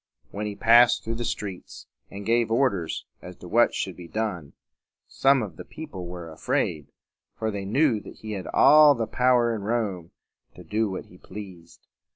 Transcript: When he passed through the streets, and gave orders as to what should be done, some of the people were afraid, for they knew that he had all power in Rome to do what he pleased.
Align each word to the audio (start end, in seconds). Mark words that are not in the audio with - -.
When 0.31 0.47
he 0.47 0.55
passed 0.55 1.03
through 1.03 1.13
the 1.21 1.23
streets, 1.25 1.85
and 2.09 2.25
gave 2.25 2.49
orders 2.49 3.05
as 3.21 3.35
to 3.35 3.47
what 3.47 3.75
should 3.75 3.95
be 3.95 4.07
done, 4.07 4.53
some 5.07 5.43
of 5.43 5.57
the 5.57 5.63
people 5.63 6.07
were 6.07 6.31
afraid, 6.31 6.87
for 7.37 7.51
they 7.51 7.65
knew 7.65 7.99
that 7.99 8.15
he 8.15 8.31
had 8.31 8.47
all 8.47 8.95
power 9.05 9.53
in 9.53 9.61
Rome 9.61 10.09
to 10.55 10.63
do 10.63 10.89
what 10.89 11.05
he 11.05 11.19
pleased. 11.19 11.85